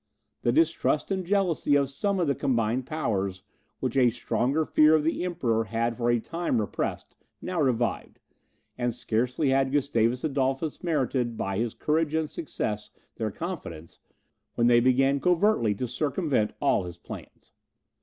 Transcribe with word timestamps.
The 0.41 0.51
distrust 0.51 1.11
and 1.11 1.23
jealousy 1.23 1.75
of 1.75 1.87
some 1.87 2.19
of 2.19 2.25
the 2.25 2.33
combined 2.33 2.87
powers, 2.87 3.43
which 3.79 3.95
a 3.95 4.09
stronger 4.09 4.65
fear 4.65 4.95
of 4.95 5.03
the 5.03 5.23
Emperor 5.23 5.65
had 5.65 5.95
for 5.95 6.09
a 6.09 6.19
time 6.19 6.59
repressed, 6.59 7.15
now 7.39 7.61
revived; 7.61 8.19
and 8.79 8.95
scarcely 8.95 9.49
had 9.49 9.71
Gustavus 9.71 10.23
Adolphus 10.23 10.81
merited, 10.83 11.37
by 11.37 11.59
his 11.59 11.75
courage 11.75 12.15
and 12.15 12.27
success, 12.27 12.89
their 13.17 13.29
confidence, 13.29 13.99
when 14.55 14.65
they 14.65 14.79
began 14.79 15.19
covertly 15.19 15.75
to 15.75 15.87
circumvent 15.87 16.53
all 16.59 16.85
his 16.85 16.97
plans. 16.97 17.51